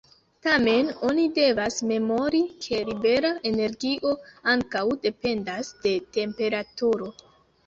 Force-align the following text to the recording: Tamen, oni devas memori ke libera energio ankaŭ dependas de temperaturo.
Tamen, 0.43 0.87
oni 1.09 1.25
devas 1.35 1.77
memori 1.91 2.39
ke 2.67 2.79
libera 2.87 3.31
energio 3.51 4.15
ankaŭ 4.55 4.83
dependas 5.05 5.71
de 5.87 5.95
temperaturo. 6.19 7.13